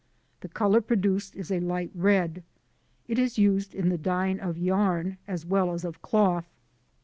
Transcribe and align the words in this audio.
The 0.39 0.49
colour 0.49 0.81
produced 0.81 1.35
is 1.35 1.51
a 1.51 1.59
light 1.59 1.91
red. 1.93 2.41
It 3.07 3.19
is 3.19 3.37
used 3.37 3.75
in 3.75 3.89
the 3.89 3.99
dyeing 3.99 4.39
of 4.39 4.57
yarn 4.57 5.19
as 5.27 5.45
well 5.45 5.71
as 5.73 5.85
of 5.85 6.01
cloth. 6.01 6.49